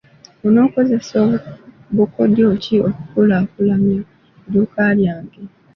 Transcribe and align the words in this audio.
Onookozesa 0.45 1.17
bukodyo 1.95 2.45
ki 2.63 2.75
okukulaakulanya 2.87 3.97
edduuka 4.01 4.83
lyange. 4.97 5.41